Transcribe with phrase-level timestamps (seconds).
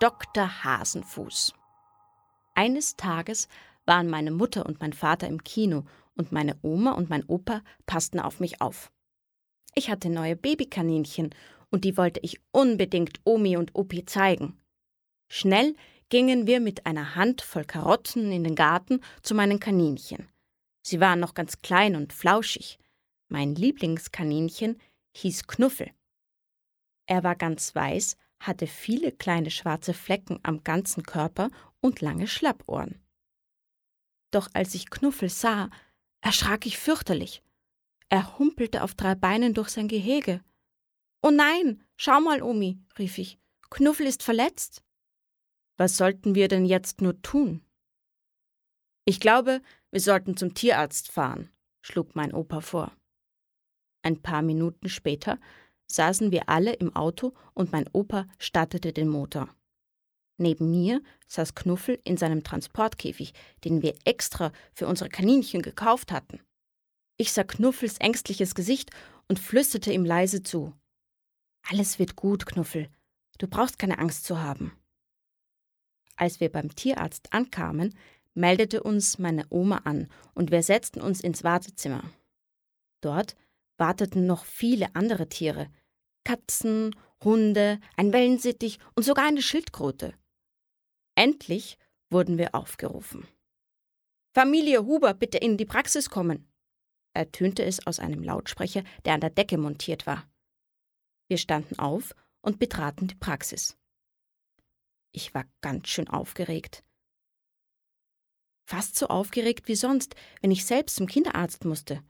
[0.00, 0.64] Dr.
[0.64, 1.52] Hasenfuß.
[2.54, 3.48] Eines Tages
[3.84, 5.84] waren meine Mutter und mein Vater im Kino
[6.16, 8.90] und meine Oma und mein Opa passten auf mich auf.
[9.74, 11.34] Ich hatte neue Babykaninchen
[11.70, 14.58] und die wollte ich unbedingt Omi und Opi zeigen.
[15.28, 15.76] Schnell
[16.08, 20.28] gingen wir mit einer Hand voll Karotten in den Garten zu meinen Kaninchen.
[20.82, 22.79] Sie waren noch ganz klein und flauschig.
[23.32, 24.76] Mein Lieblingskaninchen
[25.16, 25.92] hieß Knuffel.
[27.06, 31.48] Er war ganz weiß, hatte viele kleine schwarze Flecken am ganzen Körper
[31.80, 33.00] und lange Schlappohren.
[34.32, 35.70] Doch als ich Knuffel sah,
[36.20, 37.44] erschrak ich fürchterlich.
[38.08, 40.42] Er humpelte auf drei Beinen durch sein Gehege.
[41.22, 43.38] Oh nein, schau mal, Omi, rief ich,
[43.70, 44.82] Knuffel ist verletzt.
[45.76, 47.64] Was sollten wir denn jetzt nur tun?
[49.04, 51.48] Ich glaube, wir sollten zum Tierarzt fahren,
[51.80, 52.92] schlug mein Opa vor.
[54.02, 55.38] Ein paar Minuten später
[55.86, 59.48] saßen wir alle im Auto und mein Opa startete den Motor.
[60.38, 66.40] Neben mir saß Knuffel in seinem Transportkäfig, den wir extra für unsere Kaninchen gekauft hatten.
[67.18, 68.90] Ich sah Knuffels ängstliches Gesicht
[69.28, 70.72] und flüsterte ihm leise zu.
[71.68, 72.88] Alles wird gut, Knuffel.
[73.38, 74.72] Du brauchst keine Angst zu haben.
[76.16, 77.94] Als wir beim Tierarzt ankamen,
[78.34, 82.02] meldete uns meine Oma an und wir setzten uns ins Wartezimmer.
[83.02, 83.36] Dort
[83.80, 85.68] warteten noch viele andere Tiere,
[86.24, 90.14] Katzen, Hunde, ein Wellensittich und sogar eine Schildkröte.
[91.16, 91.76] Endlich
[92.10, 93.26] wurden wir aufgerufen.
[94.32, 96.48] Familie Huber, bitte in die Praxis kommen,
[97.14, 100.30] ertönte es aus einem Lautsprecher, der an der Decke montiert war.
[101.28, 103.76] Wir standen auf und betraten die Praxis.
[105.12, 106.84] Ich war ganz schön aufgeregt.
[108.68, 112.04] Fast so aufgeregt wie sonst, wenn ich selbst zum Kinderarzt musste.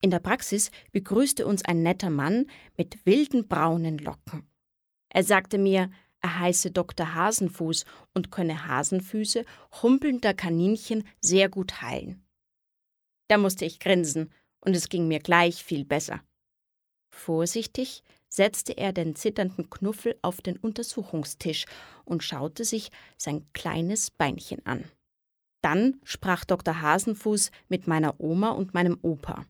[0.00, 4.48] In der Praxis begrüßte uns ein netter Mann mit wilden braunen Locken.
[5.08, 7.14] Er sagte mir, er heiße Dr.
[7.14, 7.84] Hasenfuß
[8.14, 9.44] und könne Hasenfüße
[9.82, 12.24] humpelnder Kaninchen sehr gut heilen.
[13.28, 16.20] Da musste ich grinsen, und es ging mir gleich viel besser.
[17.10, 21.66] Vorsichtig setzte er den zitternden Knuffel auf den Untersuchungstisch
[22.04, 24.84] und schaute sich sein kleines Beinchen an.
[25.62, 26.80] Dann sprach Dr.
[26.80, 29.46] Hasenfuß mit meiner Oma und meinem Opa.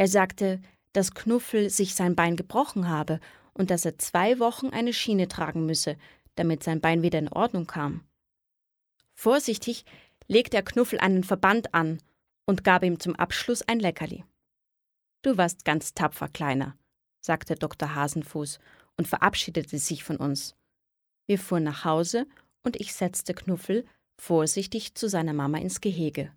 [0.00, 0.62] Er sagte,
[0.94, 3.20] dass Knuffel sich sein Bein gebrochen habe
[3.52, 5.98] und dass er zwei Wochen eine Schiene tragen müsse,
[6.36, 8.08] damit sein Bein wieder in Ordnung kam.
[9.12, 9.84] Vorsichtig
[10.26, 11.98] legte er Knuffel einen Verband an
[12.46, 14.24] und gab ihm zum Abschluss ein Leckerli.
[15.20, 16.78] Du warst ganz tapfer, Kleiner,
[17.20, 17.94] sagte Dr.
[17.94, 18.58] Hasenfuß
[18.96, 20.56] und verabschiedete sich von uns.
[21.26, 22.26] Wir fuhren nach Hause
[22.62, 23.84] und ich setzte Knuffel
[24.16, 26.32] vorsichtig zu seiner Mama ins Gehege.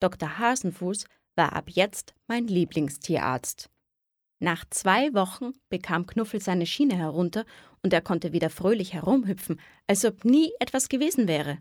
[0.00, 0.40] Dr.
[0.40, 3.70] Hasenfuß war ab jetzt mein Lieblingstierarzt.
[4.38, 7.46] Nach zwei Wochen bekam Knuffel seine Schiene herunter
[7.82, 11.58] und er konnte wieder fröhlich herumhüpfen, als ob nie etwas gewesen wäre.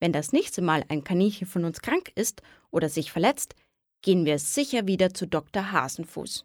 [0.00, 3.54] Wenn das nächste Mal ein Kaninchen von uns krank ist oder sich verletzt,
[4.02, 5.72] gehen wir sicher wieder zu Dr.
[5.72, 6.44] Hasenfuß.